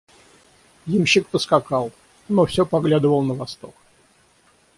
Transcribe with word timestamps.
Ямщик 0.87 1.27
поскакал; 1.27 1.91
но 2.27 2.45
все 2.47 2.65
поглядывал 2.65 3.21
на 3.21 3.35
восток. 3.35 3.75